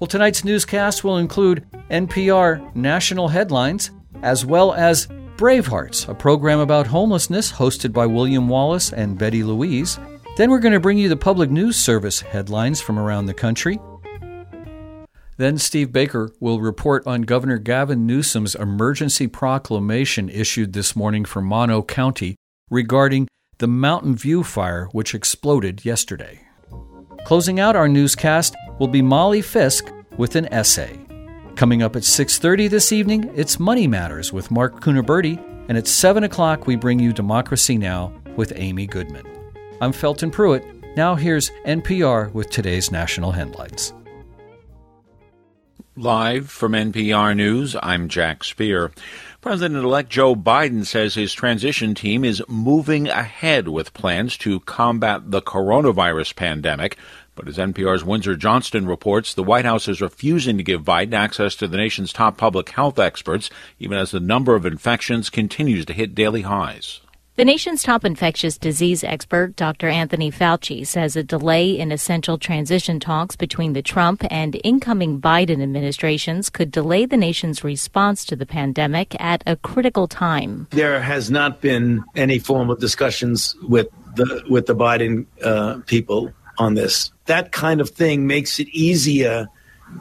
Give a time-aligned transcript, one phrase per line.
[0.00, 3.90] Well, tonight's newscast will include NPR national headlines,
[4.22, 9.98] as well as Bravehearts, a program about homelessness hosted by William Wallace and Betty Louise.
[10.36, 13.78] Then we're going to bring you the Public News Service headlines from around the country.
[15.38, 21.40] Then Steve Baker will report on Governor Gavin Newsom's emergency proclamation issued this morning for
[21.40, 22.36] Mono County
[22.70, 26.42] regarding the Mountain View fire which exploded yesterday.
[27.24, 30.98] Closing out our newscast will be Molly Fisk with an essay.
[31.54, 36.24] Coming up at 6:30 this evening, it's Money Matters with Mark Cunaberti, and at 7
[36.24, 38.12] o'clock we bring you Democracy Now!
[38.36, 39.35] with Amy Goodman.
[39.78, 40.64] I'm Felton Pruitt.
[40.96, 43.92] Now here's NPR with today's national headlines.
[45.96, 48.90] Live from NPR News, I'm Jack Speer.
[49.42, 55.30] President elect Joe Biden says his transition team is moving ahead with plans to combat
[55.30, 56.96] the coronavirus pandemic.
[57.34, 61.54] But as NPR's Windsor Johnston reports, the White House is refusing to give Biden access
[61.56, 65.92] to the nation's top public health experts, even as the number of infections continues to
[65.92, 67.00] hit daily highs.
[67.36, 69.88] The nation's top infectious disease expert, Dr.
[69.90, 75.62] Anthony Fauci, says a delay in essential transition talks between the Trump and incoming Biden
[75.62, 80.66] administrations could delay the nation's response to the pandemic at a critical time.
[80.70, 86.32] There has not been any form of discussions with the with the Biden uh, people
[86.56, 87.12] on this.
[87.26, 89.46] That kind of thing makes it easier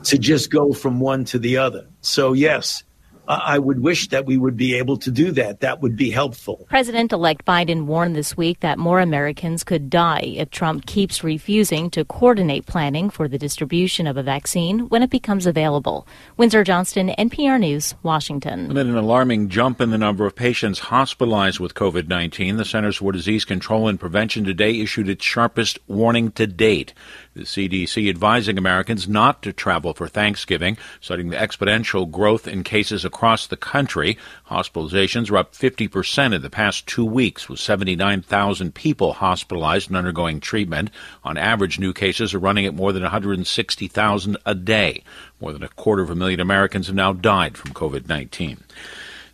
[0.05, 1.85] to just go from one to the other.
[1.99, 2.84] So yes,
[3.27, 5.61] I would wish that we would be able to do that.
[5.61, 6.65] That would be helpful.
[6.69, 11.89] President elect Biden warned this week that more Americans could die if Trump keeps refusing
[11.91, 16.07] to coordinate planning for the distribution of a vaccine when it becomes available.
[16.37, 18.71] Windsor Johnston, NPR News, Washington.
[18.71, 22.97] Amid an alarming jump in the number of patients hospitalized with COVID 19, the Centers
[22.97, 26.93] for Disease Control and Prevention today issued its sharpest warning to date.
[27.35, 33.03] The CDC advising Americans not to travel for Thanksgiving, citing the exponential growth in cases
[33.03, 34.17] across the country.
[34.49, 40.39] Hospitalizations were up 50% in the past two weeks, with 79,000 people hospitalized and undergoing
[40.39, 40.89] treatment.
[41.25, 45.03] On average, new cases are running at more than 160,000 a day.
[45.41, 48.63] More than a quarter of a million Americans have now died from COVID 19.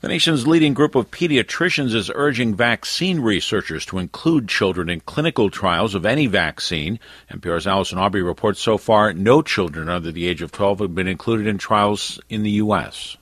[0.01, 5.51] The nation's leading group of pediatricians is urging vaccine researchers to include children in clinical
[5.51, 6.99] trials of any vaccine.
[7.31, 11.07] NPR's Allison Aubrey reports so far no children under the age of 12 have been
[11.07, 13.17] included in trials in the U.S.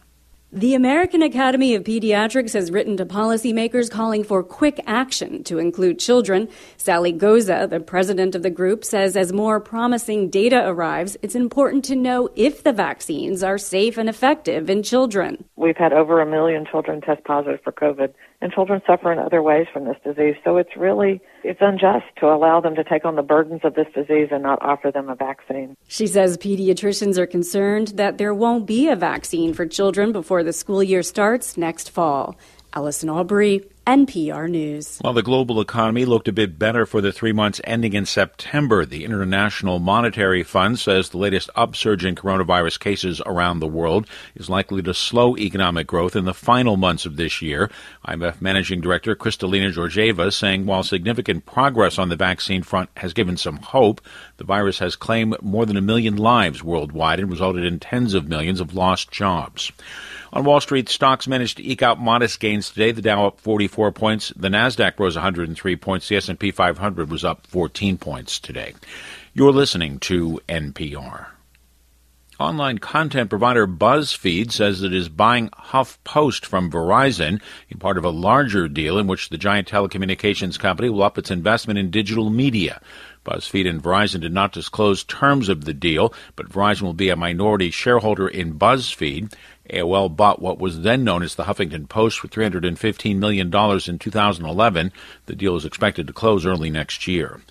[0.51, 5.99] The American Academy of Pediatrics has written to policymakers calling for quick action to include
[5.99, 6.49] children.
[6.75, 11.85] Sally Goza, the president of the group, says as more promising data arrives, it's important
[11.85, 15.45] to know if the vaccines are safe and effective in children.
[15.55, 18.11] We've had over a million children test positive for COVID
[18.41, 20.35] and children suffer in other ways from this disease.
[20.43, 23.87] So it's really it's unjust to allow them to take on the burdens of this
[23.93, 25.75] disease and not offer them a vaccine.
[25.87, 30.53] She says pediatricians are concerned that there won't be a vaccine for children before the
[30.53, 32.35] school year starts next fall.
[32.73, 34.99] Allison Aubrey, NPR News.
[34.99, 38.85] While the global economy looked a bit better for the three months ending in September,
[38.85, 44.05] the International Monetary Fund says the latest upsurge in coronavirus cases around the world
[44.35, 47.71] is likely to slow economic growth in the final months of this year.
[48.07, 53.37] IMF Managing Director Kristalina Georgieva saying while significant progress on the vaccine front has given
[53.37, 54.01] some hope,
[54.37, 58.29] the virus has claimed more than a million lives worldwide and resulted in tens of
[58.29, 59.71] millions of lost jobs.
[60.31, 62.91] On Wall Street, stocks managed to eke out modest gains today.
[62.91, 64.31] The Dow up 44 points.
[64.35, 66.07] The Nasdaq rose 103 points.
[66.07, 68.75] The S&P 500 was up 14 points today.
[69.33, 71.27] You're listening to NPR.
[72.39, 78.09] Online content provider BuzzFeed says it is buying HuffPost from Verizon in part of a
[78.09, 82.79] larger deal in which the giant telecommunications company will up its investment in digital media.
[83.25, 87.17] BuzzFeed and Verizon did not disclose terms of the deal, but Verizon will be a
[87.17, 89.33] minority shareholder in BuzzFeed.
[89.69, 94.93] AOL bought what was then known as the Huffington Post for $315 million in 2011.
[95.25, 97.41] The deal is expected to close early next year.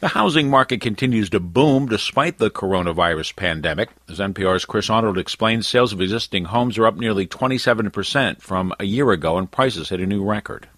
[0.00, 3.90] The housing market continues to boom despite the coronavirus pandemic.
[4.08, 8.84] As NPR's Chris Arnold explains, sales of existing homes are up nearly 27% from a
[8.84, 10.68] year ago and prices hit a new record.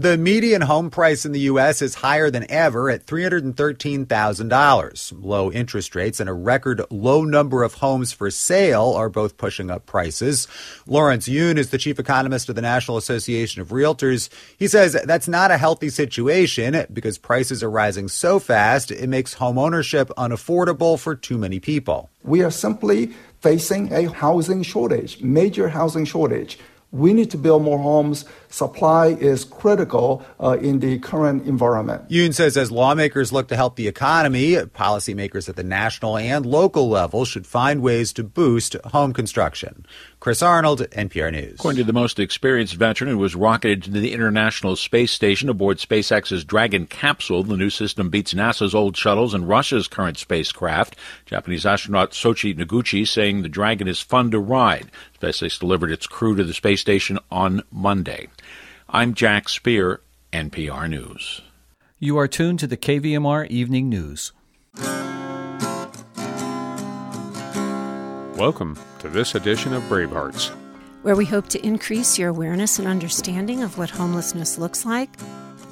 [0.00, 1.82] The median home price in the U.S.
[1.82, 5.12] is higher than ever at $313,000.
[5.20, 9.72] Low interest rates and a record low number of homes for sale are both pushing
[9.72, 10.46] up prices.
[10.86, 14.28] Lawrence Yun is the chief economist of the National Association of Realtors.
[14.56, 19.34] He says that's not a healthy situation because prices are rising so fast, it makes
[19.34, 22.08] home ownership unaffordable for too many people.
[22.22, 26.56] We are simply facing a housing shortage, major housing shortage.
[26.90, 28.24] We need to build more homes.
[28.48, 32.04] Supply is critical uh, in the current environment.
[32.08, 36.88] Yun says as lawmakers look to help the economy, policymakers at the national and local
[36.88, 39.84] level should find ways to boost home construction.
[40.20, 41.54] Chris Arnold, NPR News.
[41.54, 45.78] According to the most experienced veteran who was rocketed to the International Space Station aboard
[45.78, 50.96] SpaceX's Dragon capsule, the new system beats NASA's old shuttles and Russia's current spacecraft.
[51.24, 54.90] Japanese astronaut Soichi Noguchi saying the Dragon is fun to ride.
[55.20, 58.26] SpaceX delivered its crew to the space station on Monday.
[58.88, 60.00] I'm Jack Speer,
[60.32, 61.42] NPR News.
[62.00, 64.32] You are tuned to the KVMR Evening News.
[68.36, 70.50] Welcome to this edition of Bravehearts,
[71.02, 75.10] where we hope to increase your awareness and understanding of what homelessness looks like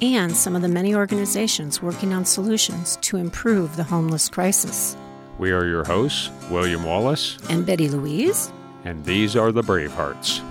[0.01, 4.95] and some of the many organizations working on solutions to improve the homeless crisis.
[5.37, 8.51] We are your hosts, William Wallace and Betty Louise
[8.87, 10.41] and these are the Bravehearts.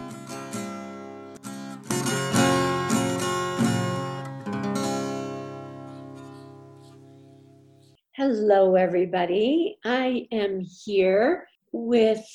[8.13, 9.79] Hello, everybody.
[9.85, 12.27] I am here with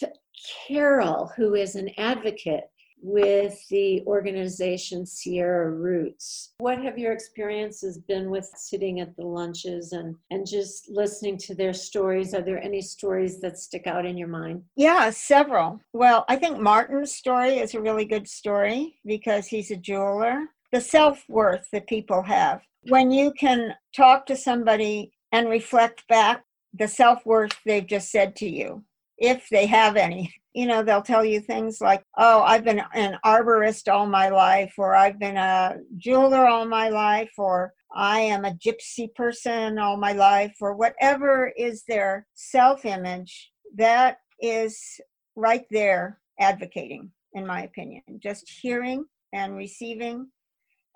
[0.68, 6.54] Carol, who is an advocate with the organization Sierra Roots.
[6.60, 11.56] What have your experiences been with sitting at the lunches and, and just listening to
[11.56, 12.34] their stories?
[12.34, 14.64] Are there any stories that stick out in your mind?
[14.76, 15.82] Yeah, several.
[15.94, 20.46] Well, I think Martin's story is a really good story because he's a jeweler.
[20.72, 22.62] The self worth that people have.
[22.84, 28.36] When you can talk to somebody and reflect back the self worth they've just said
[28.38, 28.84] to you,
[29.22, 33.18] if they have any, you know they'll tell you things like oh i've been an
[33.26, 38.44] arborist all my life or i've been a jeweler all my life or i am
[38.46, 45.00] a gypsy person all my life or whatever is their self image that is
[45.36, 50.28] right there advocating in my opinion just hearing and receiving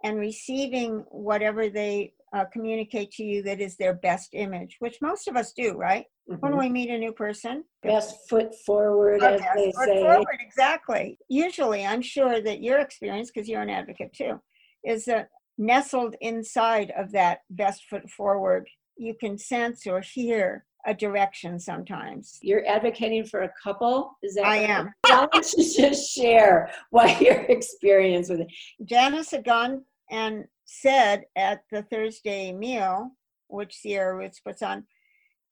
[0.03, 5.27] and receiving whatever they uh, communicate to you that is their best image, which most
[5.27, 6.05] of us do, right?
[6.29, 6.39] Mm-hmm.
[6.39, 10.01] When we meet a new person, best foot forward, as they foot say.
[10.01, 11.19] Forward, exactly.
[11.29, 14.41] Usually, I'm sure that your experience, because you're an advocate too,
[14.83, 18.67] is that nestled inside of that best foot forward,
[18.97, 22.37] you can sense or hear a direction sometimes.
[22.41, 24.17] You're advocating for a couple?
[24.23, 24.93] Is that I am.
[25.01, 28.47] Why don't you just share what your experience with it?
[28.83, 33.11] Janice had gone and said at the Thursday meal,
[33.47, 34.85] which Sierra Roots puts on,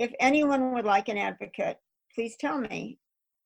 [0.04, 1.78] if anyone would like an advocate,
[2.14, 2.98] please tell me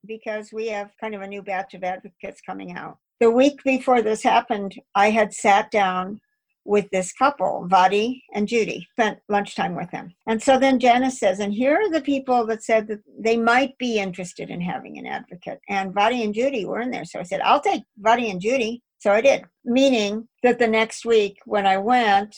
[0.07, 2.97] because we have kind of a new batch of advocates coming out.
[3.19, 6.19] The week before this happened, I had sat down
[6.65, 10.13] with this couple, Vadi and Judy, spent lunchtime with them.
[10.27, 13.77] And so then Janice says, and here are the people that said that they might
[13.77, 15.59] be interested in having an advocate.
[15.69, 17.05] And Vadi and Judy were in there.
[17.05, 18.81] So I said, I'll take Vadi and Judy.
[18.99, 22.35] So I did, meaning that the next week when I went,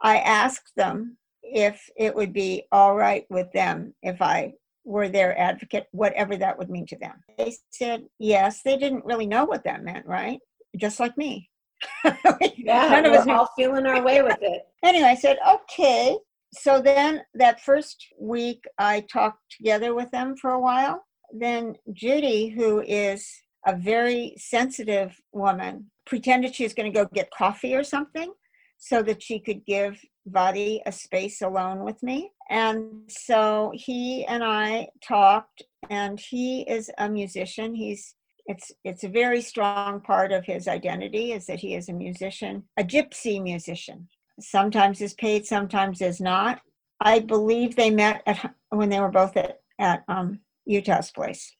[0.00, 1.17] I asked them
[1.52, 4.52] if it would be all right with them if I
[4.84, 7.22] were their advocate, whatever that would mean to them.
[7.36, 8.62] They said yes.
[8.62, 10.40] They didn't really know what that meant, right?
[10.76, 11.50] Just like me.
[12.04, 14.62] yeah, None of us all feeling our way with it.
[14.84, 16.16] Anyway, I said, okay.
[16.52, 21.04] So then that first week, I talked together with them for a while.
[21.32, 23.28] Then Judy, who is
[23.66, 28.32] a very sensitive woman, pretended she was going to go get coffee or something
[28.78, 32.32] so that she could give Vadi a space alone with me.
[32.50, 37.74] And so he and I talked, and he is a musician.
[37.74, 38.14] He's
[38.46, 42.64] it's it's a very strong part of his identity is that he is a musician,
[42.78, 44.08] a gypsy musician.
[44.40, 46.60] Sometimes is paid, sometimes is not.
[47.00, 51.54] I believe they met at when they were both at at um, Utah's place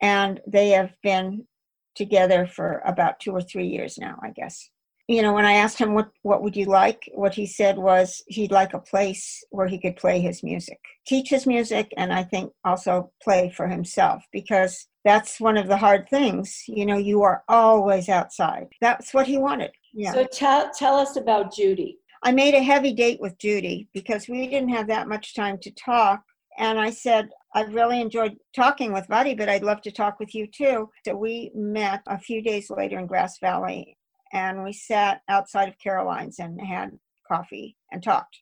[0.00, 1.46] and they have been
[1.94, 4.70] together for about two or three years now, I guess.
[5.10, 8.22] You know, when I asked him what what would you like, what he said was
[8.28, 12.22] he'd like a place where he could play his music, teach his music, and I
[12.22, 16.62] think also play for himself because that's one of the hard things.
[16.68, 18.68] You know, you are always outside.
[18.80, 19.72] That's what he wanted.
[19.92, 20.12] Yeah.
[20.12, 21.98] So tell tell us about Judy.
[22.22, 25.72] I made a heavy date with Judy because we didn't have that much time to
[25.72, 26.22] talk.
[26.56, 30.36] And I said, I've really enjoyed talking with Buddy, but I'd love to talk with
[30.36, 30.88] you too.
[31.04, 33.96] So we met a few days later in Grass Valley
[34.32, 38.40] and we sat outside of Caroline's and had coffee and talked.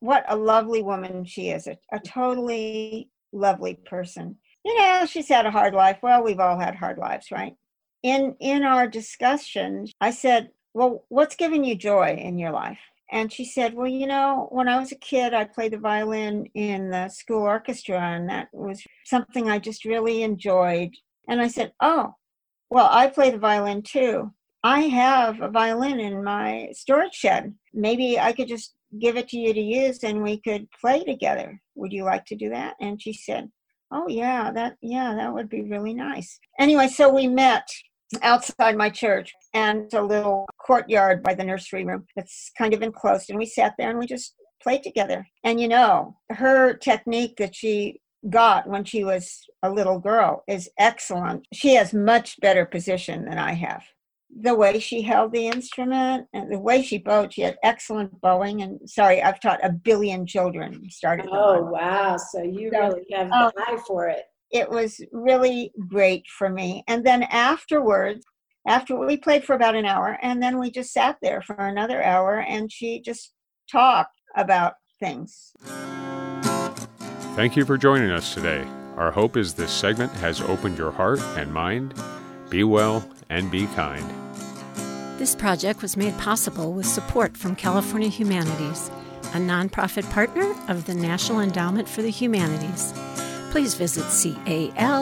[0.00, 4.36] What a lovely woman she is, a, a totally lovely person.
[4.64, 5.98] You know, she's had a hard life.
[6.02, 7.54] Well, we've all had hard lives, right?
[8.02, 12.78] In in our discussion, I said, "Well, what's giving you joy in your life?"
[13.12, 16.46] And she said, Well, you know, when I was a kid, I played the violin
[16.54, 20.94] in the school orchestra, and that was something I just really enjoyed.
[21.28, 22.14] And I said, Oh,
[22.70, 24.32] well, I play the violin too.
[24.62, 27.54] I have a violin in my storage shed.
[27.72, 31.60] Maybe I could just give it to you to use and we could play together.
[31.76, 32.74] Would you like to do that?
[32.80, 33.50] And she said,
[33.92, 36.38] Oh, yeah, that, yeah, that would be really nice.
[36.60, 37.66] Anyway, so we met
[38.22, 43.30] outside my church and a little courtyard by the nursery room that's kind of enclosed.
[43.30, 45.26] And we sat there and we just played together.
[45.42, 50.68] And you know, her technique that she got when she was a little girl is
[50.78, 51.46] excellent.
[51.52, 53.82] She has much better position than I have.
[54.42, 58.62] The way she held the instrument and the way she bowed, she had excellent bowing.
[58.62, 61.28] And sorry, I've taught a billion children started.
[61.30, 62.16] Oh, wow.
[62.16, 66.48] So you so, really have the um, eye for it it was really great for
[66.48, 66.82] me.
[66.88, 68.24] And then afterwards,
[68.66, 72.02] after we played for about an hour, and then we just sat there for another
[72.02, 73.32] hour, and she just
[73.70, 75.52] talked about things.
[77.34, 78.66] Thank you for joining us today.
[78.96, 81.94] Our hope is this segment has opened your heart and mind.
[82.50, 84.04] Be well and be kind.
[85.18, 88.90] This project was made possible with support from California Humanities,
[89.32, 92.92] a nonprofit partner of the National Endowment for the Humanities
[93.50, 94.04] please visit
[94.44, 94.94] calhum.org.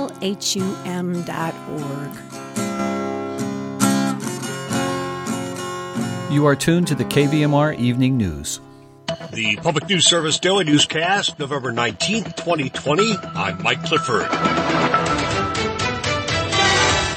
[6.32, 8.60] You are tuned to the KVMR Evening News.
[9.32, 13.16] The Public News Service Daily Newscast, November 19th, 2020.
[13.34, 14.26] I'm Mike Clifford.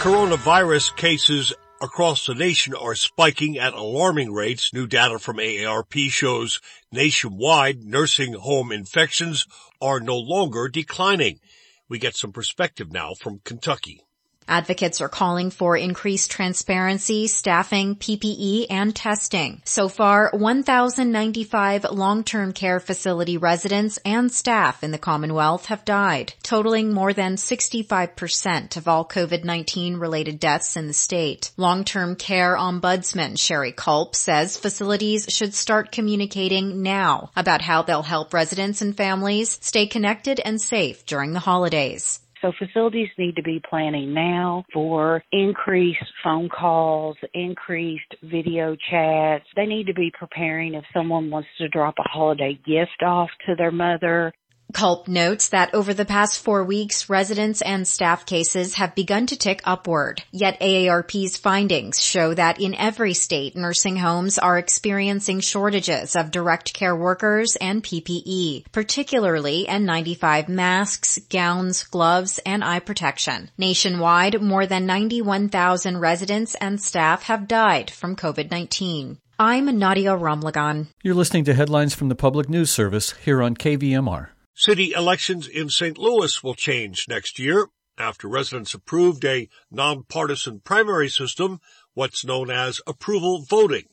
[0.01, 4.74] Coronavirus cases across the nation are spiking at alarming rates.
[4.74, 6.60] New data from AARP shows
[6.91, 9.46] nationwide nursing home infections
[9.79, 11.39] are no longer declining.
[11.88, 14.01] We get some perspective now from Kentucky.
[14.48, 19.62] Advocates are calling for increased transparency, staffing, PPE, and testing.
[19.65, 26.93] So far, 1,095 long-term care facility residents and staff in the Commonwealth have died, totaling
[26.93, 31.51] more than 65% of all COVID-19 related deaths in the state.
[31.57, 38.33] Long-term care ombudsman Sherry Culp says facilities should start communicating now about how they'll help
[38.33, 42.19] residents and families stay connected and safe during the holidays.
[42.41, 49.45] So facilities need to be planning now for increased phone calls, increased video chats.
[49.55, 53.55] They need to be preparing if someone wants to drop a holiday gift off to
[53.55, 54.33] their mother.
[54.73, 59.37] Culp notes that over the past four weeks, residents and staff cases have begun to
[59.37, 60.23] tick upward.
[60.31, 66.73] Yet AARP's findings show that in every state, nursing homes are experiencing shortages of direct
[66.73, 73.49] care workers and PPE, particularly N95 masks, gowns, gloves, and eye protection.
[73.57, 79.17] Nationwide, more than 91,000 residents and staff have died from COVID-19.
[79.39, 80.87] I'm Nadia Ramlagan.
[81.01, 84.27] You're listening to headlines from the Public News Service here on KVMR.
[84.53, 85.98] City elections in St.
[85.98, 87.67] Louis will change next year
[87.98, 91.60] after residents approved a nonpartisan primary system,
[91.93, 93.86] what's known as approval voting.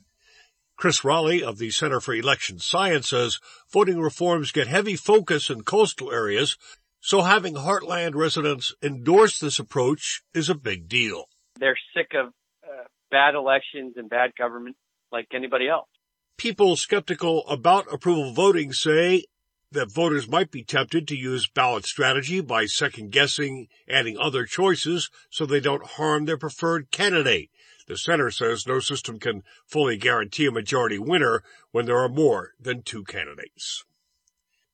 [0.76, 3.40] Chris Raleigh of the Center for Election Science says
[3.72, 6.56] voting reforms get heavy focus in coastal areas,
[7.00, 11.24] so having Heartland residents endorse this approach is a big deal.
[11.58, 12.32] They're sick of
[12.64, 14.76] uh, bad elections and bad government
[15.10, 15.88] like anybody else.
[16.36, 19.24] People skeptical about approval voting say
[19.72, 25.10] that voters might be tempted to use ballot strategy by second guessing, adding other choices
[25.30, 27.50] so they don't harm their preferred candidate.
[27.86, 32.52] The center says no system can fully guarantee a majority winner when there are more
[32.60, 33.84] than two candidates.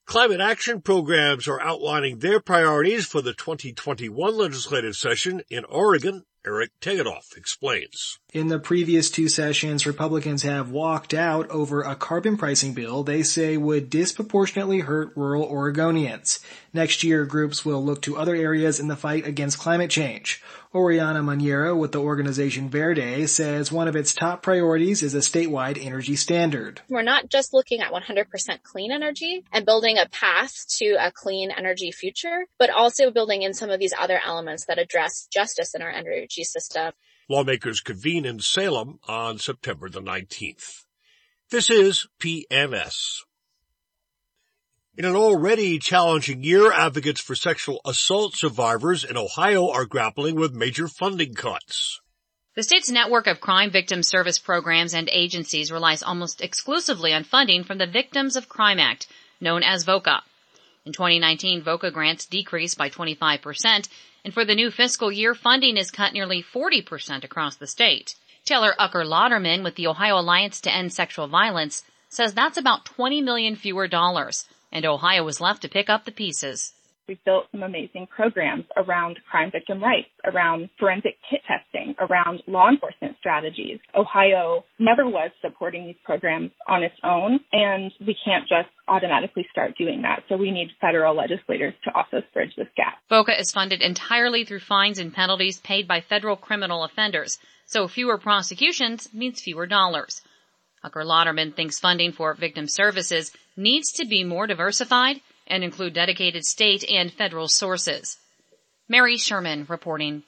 [0.05, 6.73] Climate action programs are outlining their priorities for the 2021 legislative session in Oregon Eric
[6.81, 8.19] Tegethoff explains.
[8.35, 13.23] In the previous two sessions, Republicans have walked out over a carbon pricing bill they
[13.23, 16.41] say would disproportionately hurt rural Oregonians.
[16.73, 20.43] Next year, groups will look to other areas in the fight against climate change.
[20.75, 25.79] Oriana Magnera with the organization Verde says one of its top priorities is a statewide
[25.81, 26.81] energy standard.
[26.89, 31.53] We're not just looking at 100% clean energy and building a path to a clean
[31.53, 35.83] energy future, but also building in some of these other elements that address justice in
[35.83, 36.93] our energy system.
[37.29, 40.85] Lawmakers convene in Salem on September the 19th.
[41.51, 43.21] This is PNS.
[44.97, 50.55] In an already challenging year, advocates for sexual assault survivors in Ohio are grappling with
[50.55, 52.01] major funding cuts.
[52.55, 57.65] The state's network of crime victim service programs and agencies relies almost exclusively on funding
[57.65, 59.09] from the Victims of Crime Act,
[59.41, 60.21] known as VOCA.
[60.85, 63.89] In 2019, VOCA grants decreased by 25%,
[64.25, 68.15] and for the new fiscal year, funding is cut nearly 40% across the state.
[68.45, 73.21] Taylor Ucker Lauderman with the Ohio Alliance to End Sexual Violence says that's about 20
[73.21, 76.73] million fewer dollars, and Ohio was left to pick up the pieces.
[77.07, 82.71] We've built some amazing programs around crime victim rights, around forensic kit testing, around law
[82.71, 83.79] enforcement strategies.
[83.95, 89.77] Ohio never was supporting these programs on its own, and we can't just automatically start
[89.77, 90.23] doing that.
[90.31, 92.95] So we need federal legislators to also bridge this gap.
[93.11, 97.39] VOCA is funded entirely through fines and penalties paid by federal criminal offenders.
[97.67, 100.23] So fewer prosecutions means fewer dollars.
[100.83, 106.45] Ucker Lauderman thinks funding for victim services needs to be more diversified and include dedicated
[106.45, 108.19] state and federal sources.
[108.89, 110.23] Mary Sherman reporting.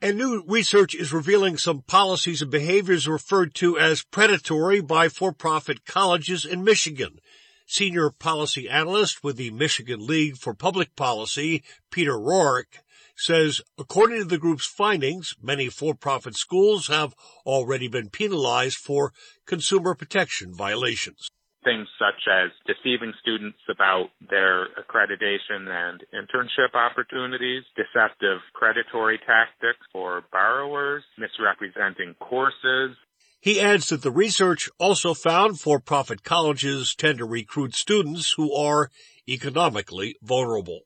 [0.00, 5.84] And new research is revealing some policies and behaviors referred to as predatory by for-profit
[5.84, 7.20] colleges in Michigan.
[7.66, 12.80] Senior policy analyst with the Michigan League for Public Policy, Peter Ruark,
[13.14, 17.14] says according to the group's findings, many for-profit schools have
[17.46, 19.12] already been penalized for
[19.46, 21.30] consumer protection violations
[21.64, 30.22] things such as deceiving students about their accreditation and internship opportunities, deceptive predatory tactics for
[30.32, 32.96] borrowers, misrepresenting courses.
[33.40, 38.90] He adds that the research also found for-profit colleges tend to recruit students who are
[39.28, 40.82] economically vulnerable.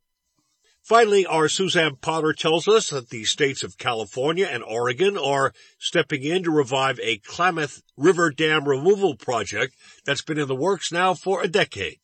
[0.86, 6.22] Finally, our Suzanne Potter tells us that the states of California and Oregon are stepping
[6.22, 11.12] in to revive a Klamath River Dam removal project that's been in the works now
[11.12, 11.98] for a decade.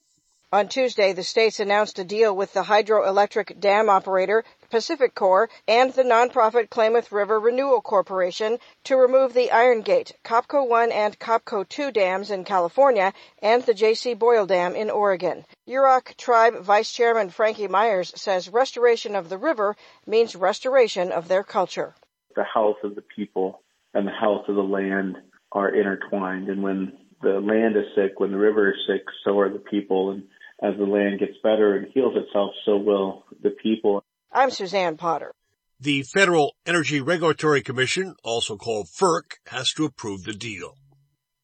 [0.52, 6.02] On Tuesday, the states announced a deal with the hydroelectric dam operator PacifiCorp and the
[6.02, 11.90] nonprofit Klamath River Renewal Corporation to remove the Iron Gate, Copco 1 and Copco 2
[11.90, 14.12] dams in California and the J.C.
[14.12, 15.46] Boyle Dam in Oregon.
[15.66, 19.74] Yurok Tribe Vice Chairman Frankie Myers says restoration of the river
[20.06, 21.94] means restoration of their culture.
[22.36, 23.62] The health of the people
[23.94, 25.16] and the health of the land
[25.52, 26.50] are intertwined.
[26.50, 30.10] And when the land is sick, when the river is sick, so are the people.
[30.10, 30.24] And
[30.62, 34.04] as the land gets better and heals itself, so will the people.
[34.32, 35.32] I'm Suzanne Potter.
[35.80, 40.76] The Federal Energy Regulatory Commission, also called FERC, has to approve the deal.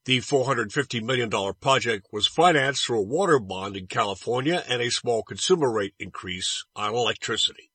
[0.05, 1.29] The $450 million
[1.61, 6.65] project was financed through a water bond in California and a small consumer rate increase
[6.77, 7.71] on electricity.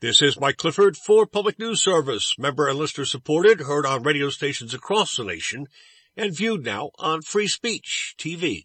[0.00, 4.28] This is Mike Clifford for Public News Service, member and listener supported, heard on radio
[4.28, 5.68] stations across the nation,
[6.16, 8.64] and viewed now on Free Speech TV.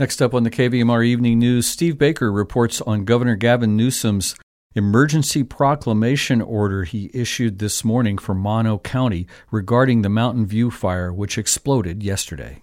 [0.00, 4.34] Next up on the KVMR Evening News, Steve Baker reports on Governor Gavin Newsom's
[4.74, 11.12] emergency proclamation order he issued this morning for Mono County regarding the Mountain View fire,
[11.12, 12.62] which exploded yesterday.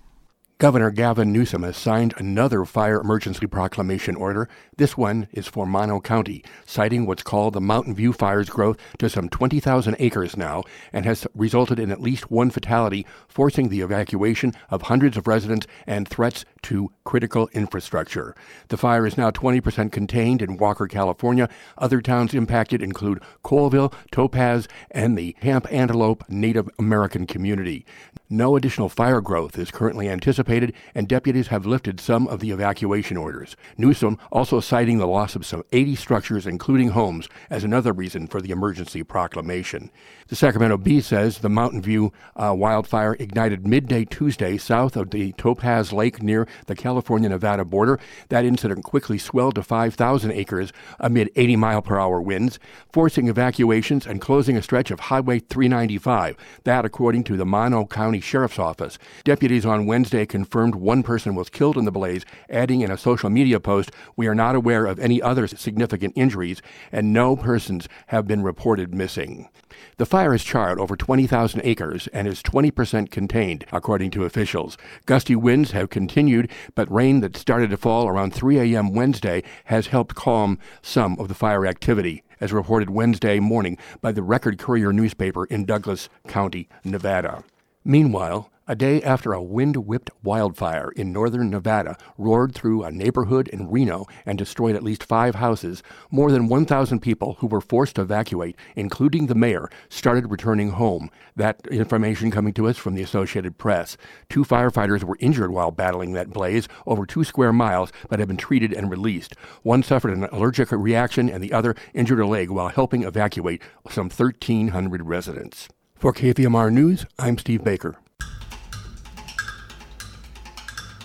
[0.60, 4.50] Governor Gavin Newsom has signed another fire emergency proclamation order.
[4.76, 9.08] This one is for Mono County, citing what's called the Mountain View fire's growth to
[9.08, 14.52] some 20,000 acres now and has resulted in at least one fatality, forcing the evacuation
[14.72, 18.36] of hundreds of residents and threats to critical infrastructure.
[18.68, 21.50] The fire is now 20% contained in Walker, California.
[21.78, 27.86] Other towns impacted include Coleville, Topaz, and the Camp Antelope Native American community.
[28.30, 33.16] No additional fire growth is currently anticipated, and deputies have lifted some of the evacuation
[33.16, 33.56] orders.
[33.78, 38.42] Newsom also citing the loss of some 80 structures, including homes, as another reason for
[38.42, 39.92] the emergency proclamation.
[40.28, 45.32] The Sacramento Bee says the Mountain View uh, wildfire ignited midday Tuesday south of the
[45.34, 48.00] Topaz Lake near the California Nevada border.
[48.30, 52.60] That incident quickly swelled to 5,000 acres amid 80 mile per hour winds,
[52.92, 56.36] forcing evacuations and closing a stretch of Highway 395.
[56.64, 58.98] That, according to the Mono County Sheriff's Office.
[59.24, 63.30] Deputies on Wednesday confirmed one person was killed in the blaze, adding in a social
[63.30, 68.28] media post, We are not aware of any other significant injuries, and no persons have
[68.28, 69.50] been reported missing.
[69.98, 74.78] The fire has charred over 20,000 acres and is 20% contained, according to officials.
[75.06, 76.37] Gusty winds have continued,
[76.76, 78.94] but rain that started to fall around 3 a.m.
[78.94, 84.22] Wednesday has helped calm some of the fire activity, as reported Wednesday morning by the
[84.22, 87.44] Record Courier newspaper in Douglas County, Nevada.
[87.84, 93.48] Meanwhile, a day after a wind whipped wildfire in northern Nevada roared through a neighborhood
[93.48, 97.96] in Reno and destroyed at least five houses, more than 1,000 people who were forced
[97.96, 101.10] to evacuate, including the mayor, started returning home.
[101.36, 103.96] That information coming to us from the Associated Press.
[104.30, 108.38] Two firefighters were injured while battling that blaze over two square miles, but have been
[108.38, 109.36] treated and released.
[109.64, 114.10] One suffered an allergic reaction, and the other injured a leg while helping evacuate some
[114.10, 115.70] 1,300 residents.
[115.96, 117.98] For KVMR News, I'm Steve Baker.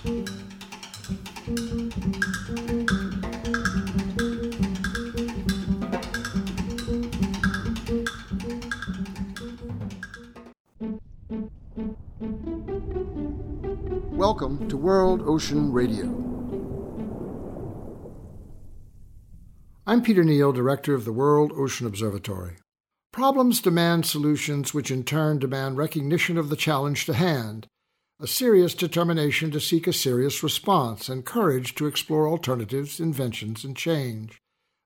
[0.04, 0.34] Welcome
[14.68, 16.06] to World Ocean Radio.
[19.86, 22.56] I'm Peter Neill, Director of the World Ocean Observatory.
[23.12, 27.68] Problems demand solutions, which in turn demand recognition of the challenge to hand
[28.22, 33.76] a serious determination to seek a serious response, and courage to explore alternatives, inventions, and
[33.76, 34.40] change.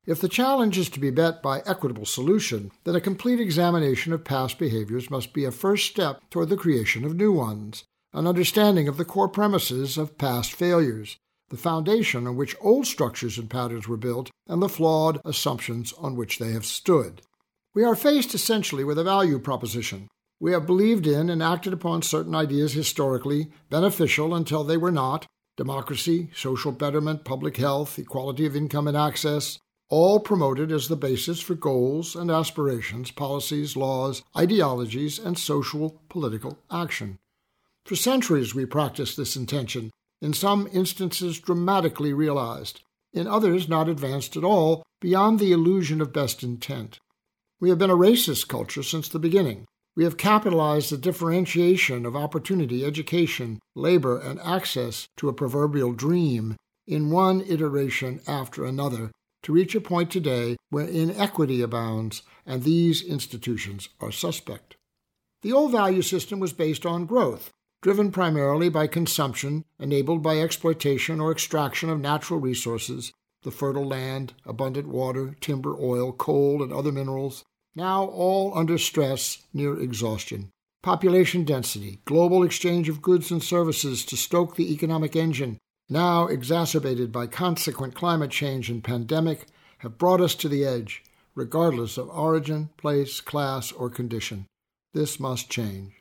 [0.06, 4.24] If the challenge is to be met by equitable solution, then a complete examination of
[4.24, 8.88] past behaviors must be a first step toward the creation of new ones, an understanding
[8.88, 11.18] of the core premises of past failures,
[11.50, 16.16] the foundation on which old structures and patterns were built, and the flawed assumptions on
[16.16, 17.20] which they have stood.
[17.74, 20.08] We are faced essentially with a value proposition,
[20.40, 25.26] we have believed in and acted upon certain ideas historically beneficial until they were not
[25.56, 31.40] democracy, social betterment, public health, equality of income and access, all promoted as the basis
[31.40, 37.18] for goals and aspirations, policies, laws, ideologies, and social political action.
[37.84, 44.36] For centuries we practiced this intention, in some instances dramatically realized, in others not advanced
[44.36, 46.98] at all, beyond the illusion of best intent.
[47.60, 52.14] We have been a racist culture since the beginning, we have capitalized the differentiation of
[52.14, 56.54] opportunity, education, labor, and access to a proverbial dream
[56.86, 59.10] in one iteration after another
[59.42, 64.76] to reach a point today where inequity abounds and these institutions are suspect.
[65.42, 71.20] The old value system was based on growth, driven primarily by consumption, enabled by exploitation
[71.20, 76.92] or extraction of natural resources, the fertile land, abundant water, timber, oil, coal, and other
[76.92, 77.44] minerals,
[77.76, 80.48] now all under stress near exhaustion.
[80.82, 85.58] Population density, global exchange of goods and services to stoke the economic engine,
[85.88, 89.46] now exacerbated by consequent climate change and pandemic,
[89.78, 94.46] have brought us to the edge, regardless of origin, place, class, or condition.
[94.94, 95.92] This must change.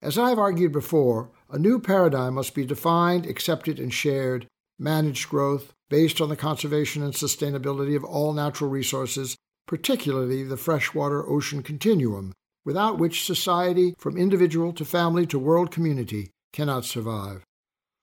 [0.00, 4.46] As I have argued before, a new paradigm must be defined, accepted, and shared,
[4.78, 9.36] managed growth based on the conservation and sustainability of all natural resources
[9.66, 12.32] particularly the freshwater ocean continuum,
[12.64, 17.42] without which society, from individual to family to world community, cannot survive.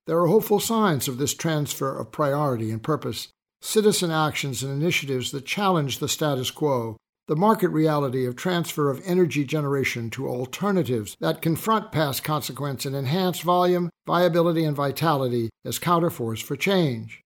[0.07, 3.29] There are hopeful signs of this transfer of priority and purpose,
[3.61, 6.97] citizen actions and initiatives that challenge the status quo,
[7.27, 12.95] the market reality of transfer of energy generation to alternatives that confront past consequence and
[12.95, 17.21] enhance volume, viability, and vitality as counterforce for change.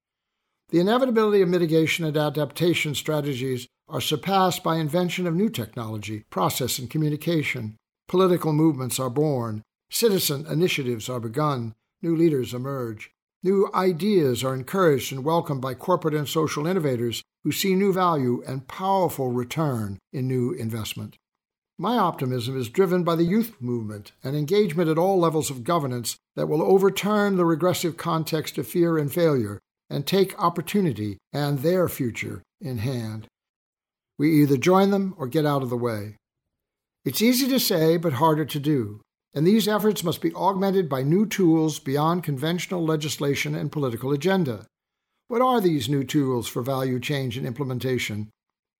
[0.69, 6.79] The inevitability of mitigation and adaptation strategies are surpassed by invention of new technology, process,
[6.79, 7.77] and communication.
[8.10, 13.12] Political movements are born, citizen initiatives are begun, new leaders emerge.
[13.41, 18.43] New ideas are encouraged and welcomed by corporate and social innovators who see new value
[18.45, 21.15] and powerful return in new investment.
[21.79, 26.17] My optimism is driven by the youth movement and engagement at all levels of governance
[26.36, 31.88] that will overturn the regressive context of fear and failure and take opportunity and their
[31.88, 33.29] future in hand.
[34.17, 36.15] We either join them or get out of the way.
[37.04, 39.01] It's easy to say, but harder to do,
[39.34, 44.65] and these efforts must be augmented by new tools beyond conventional legislation and political agenda.
[45.28, 48.30] What are these new tools for value change and implementation?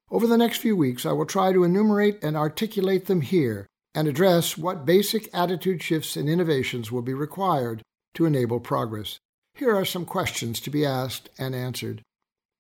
[0.10, 4.08] Over the next few weeks, I will try to enumerate and articulate them here and
[4.08, 7.82] address what basic attitude shifts and innovations will be required
[8.14, 9.18] to enable progress.
[9.56, 12.02] Here are some questions to be asked and answered.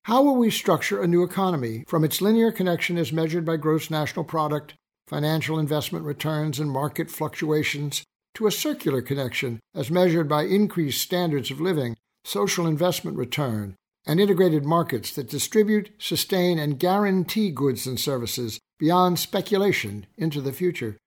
[0.05, 3.89] How will we structure a new economy from its linear connection as measured by gross
[3.89, 4.75] national product,
[5.07, 8.03] financial investment returns, and market fluctuations
[8.35, 13.73] to a circular connection as measured by increased standards of living, social investment return,
[14.05, 20.53] and integrated markets that distribute, sustain, and guarantee goods and services beyond speculation into the
[20.53, 20.97] future?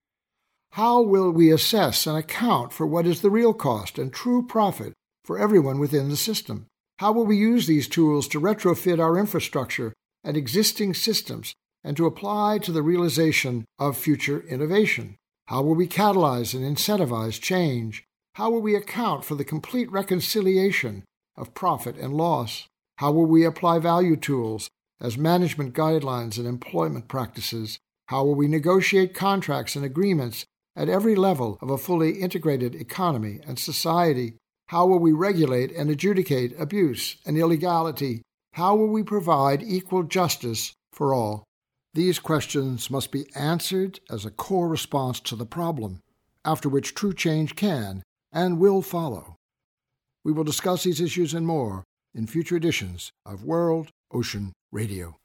[0.72, 4.92] How will we assess and account for what is the real cost and true profit
[5.24, 6.66] for everyone within the system?
[6.98, 9.92] How will we use these tools to retrofit our infrastructure
[10.24, 15.14] and existing systems and to apply to the realization of future innovation?
[15.46, 21.02] How will we catalyze and incentivize change How will we account for the complete reconciliation
[21.36, 22.68] of profit and loss?
[22.98, 24.68] How will we apply value tools
[25.00, 27.78] as management guidelines and employment practices?
[28.06, 30.44] How will we negotiate contracts and agreements
[30.76, 34.34] at every level of a fully integrated economy and society?
[34.68, 38.20] How will we regulate and adjudicate abuse and illegality?
[38.52, 41.44] How will we provide equal justice for all?
[41.94, 46.00] These questions must be answered as a core response to the problem,
[46.44, 49.36] after which true change can and will follow.
[50.22, 55.16] We will discuss these issues and more in future editions of World Ocean Radio.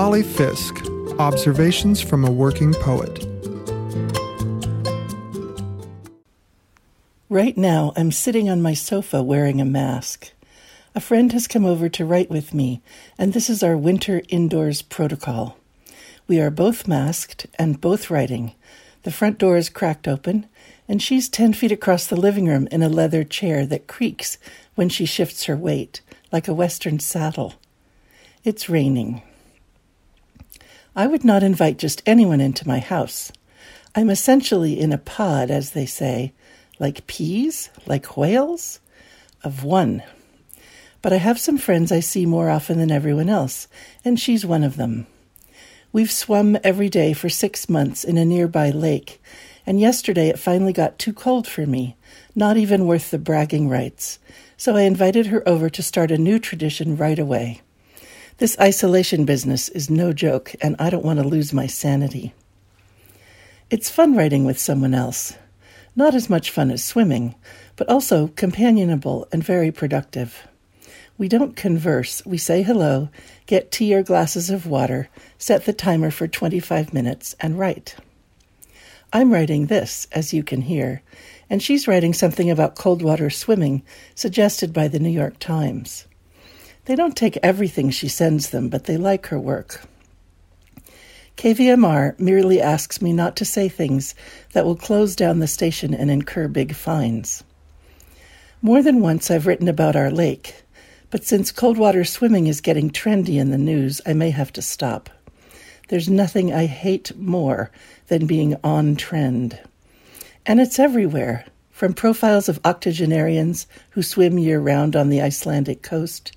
[0.00, 0.86] Molly Fisk
[1.18, 3.26] Observations from a Working Poet.
[7.28, 10.30] Right now, I'm sitting on my sofa wearing a mask.
[10.94, 12.80] A friend has come over to write with me,
[13.18, 15.58] and this is our winter indoors protocol.
[16.28, 18.54] We are both masked and both writing.
[19.02, 20.46] The front door is cracked open,
[20.86, 24.38] and she's 10 feet across the living room in a leather chair that creaks
[24.76, 27.54] when she shifts her weight, like a Western saddle.
[28.44, 29.22] It's raining.
[30.98, 33.30] I would not invite just anyone into my house.
[33.94, 36.32] I'm essentially in a pod, as they say,
[36.80, 38.80] like peas, like whales,
[39.44, 40.02] of one.
[41.00, 43.68] But I have some friends I see more often than everyone else,
[44.04, 45.06] and she's one of them.
[45.92, 49.22] We've swum every day for six months in a nearby lake,
[49.64, 51.94] and yesterday it finally got too cold for me,
[52.34, 54.18] not even worth the bragging rights.
[54.56, 57.62] So I invited her over to start a new tradition right away.
[58.38, 62.34] This isolation business is no joke, and I don't want to lose my sanity.
[63.68, 65.34] It's fun writing with someone else.
[65.96, 67.34] Not as much fun as swimming,
[67.74, 70.46] but also companionable and very productive.
[71.18, 72.24] We don't converse.
[72.24, 73.08] We say hello,
[73.46, 77.96] get tea or glasses of water, set the timer for 25 minutes, and write.
[79.12, 81.02] I'm writing this, as you can hear,
[81.50, 83.82] and she's writing something about cold water swimming
[84.14, 86.06] suggested by the New York Times.
[86.88, 89.82] They don't take everything she sends them, but they like her work.
[91.36, 94.14] KVMR merely asks me not to say things
[94.54, 97.44] that will close down the station and incur big fines.
[98.62, 100.62] More than once I've written about our lake,
[101.10, 104.62] but since cold water swimming is getting trendy in the news, I may have to
[104.62, 105.10] stop.
[105.90, 107.70] There's nothing I hate more
[108.06, 109.60] than being on trend.
[110.46, 111.44] And it's everywhere,
[111.78, 116.32] from profiles of octogenarians who swim year round on the Icelandic coast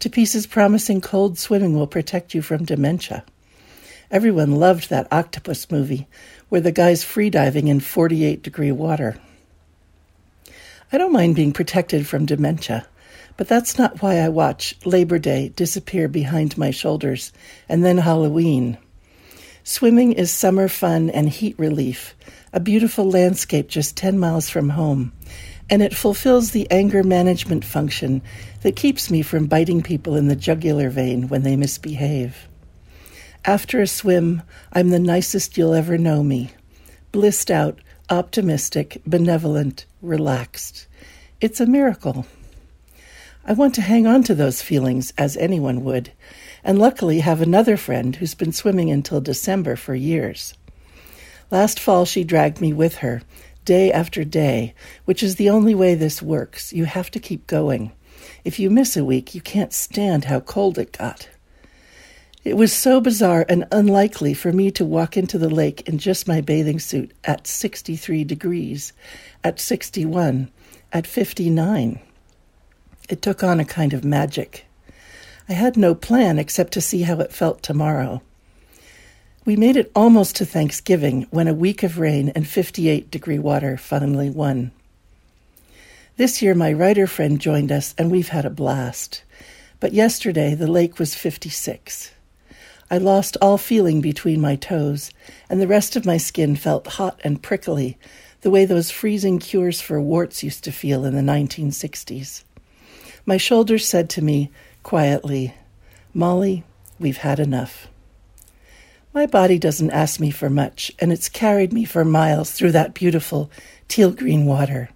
[0.00, 3.22] to pieces promising cold swimming will protect you from dementia.
[4.10, 6.08] Everyone loved that octopus movie
[6.48, 9.16] where the guy's freediving in 48 degree water.
[10.92, 12.84] I don't mind being protected from dementia.
[13.36, 17.32] But that's not why I watch Labor Day disappear behind my shoulders
[17.68, 18.76] and then Halloween.
[19.62, 22.16] Swimming is summer fun and heat relief,
[22.52, 25.12] a beautiful landscape just 10 miles from home,
[25.68, 28.22] and it fulfills the anger management function
[28.62, 32.48] that keeps me from biting people in the jugular vein when they misbehave.
[33.44, 36.50] After a swim, I'm the nicest you'll ever know me.
[37.12, 37.78] Blissed out,
[38.10, 40.88] optimistic, benevolent, relaxed.
[41.40, 42.26] It's a miracle.
[43.46, 46.12] I want to hang on to those feelings as anyone would,
[46.62, 50.52] and luckily have another friend who's been swimming until December for years.
[51.50, 53.22] Last fall, she dragged me with her,
[53.64, 56.72] day after day, which is the only way this works.
[56.72, 57.92] You have to keep going.
[58.44, 61.28] If you miss a week, you can't stand how cold it got.
[62.42, 66.28] It was so bizarre and unlikely for me to walk into the lake in just
[66.28, 68.94] my bathing suit at 63 degrees,
[69.44, 70.50] at 61,
[70.92, 72.00] at 59.
[73.10, 74.66] It took on a kind of magic.
[75.48, 78.22] I had no plan except to see how it felt tomorrow.
[79.50, 83.76] We made it almost to Thanksgiving when a week of rain and 58 degree water
[83.76, 84.70] finally won.
[86.16, 89.24] This year, my writer friend joined us, and we've had a blast.
[89.80, 92.12] But yesterday, the lake was 56.
[92.92, 95.10] I lost all feeling between my toes,
[95.48, 97.98] and the rest of my skin felt hot and prickly,
[98.42, 102.44] the way those freezing cures for warts used to feel in the 1960s.
[103.26, 104.52] My shoulders said to me
[104.84, 105.54] quietly,
[106.14, 106.62] Molly,
[107.00, 107.88] we've had enough.
[109.12, 112.94] My body doesn't ask me for much, and it's carried me for miles through that
[112.94, 113.50] beautiful
[113.88, 114.90] teal green water.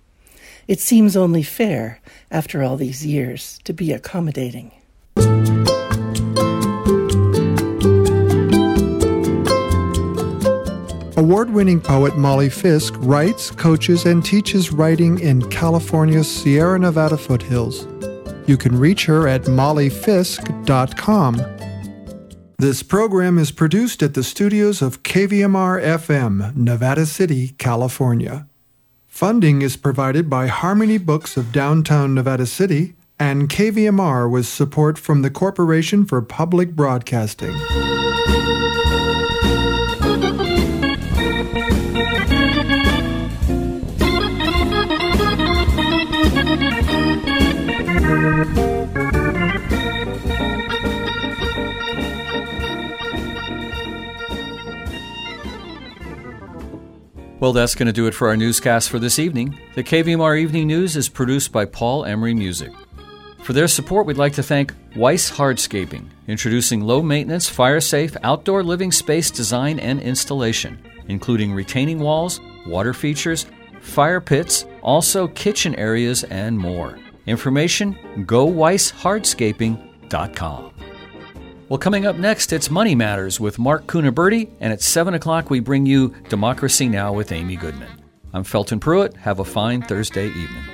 [0.69, 2.01] It seems only fair,
[2.31, 4.71] after all these years, to be accommodating.
[11.17, 17.89] Award winning poet Molly Fisk writes, coaches, and teaches writing in California's Sierra Nevada foothills.
[18.47, 21.54] You can reach her at mollyfisk.com.
[22.59, 28.47] This program is produced at the studios of KVMR FM, Nevada City, California.
[29.09, 35.23] Funding is provided by Harmony Books of Downtown Nevada City and KVMR with support from
[35.23, 37.55] the Corporation for Public Broadcasting.
[57.45, 59.59] Well, that's going to do it for our newscast for this evening.
[59.75, 62.73] The KVMR Evening News is produced by Paul Emery Music.
[63.43, 68.63] For their support, we'd like to thank Weiss Hardscaping, introducing low maintenance, fire safe outdoor
[68.63, 70.79] living space design and installation,
[71.09, 73.45] including retaining walls, water features,
[73.83, 76.99] fire pits, also kitchen areas, and more.
[77.27, 80.84] Information goweisshardscaping.com.
[81.69, 85.61] Well, coming up next, it's Money Matters with Mark Cunaberti, and at 7 o'clock, we
[85.61, 87.15] bring you Democracy Now!
[87.15, 88.03] with Amy Goodman.
[88.35, 89.17] I'm Felton Pruitt.
[89.17, 90.74] Have a fine Thursday evening.